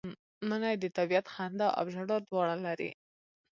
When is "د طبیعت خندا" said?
0.79-1.67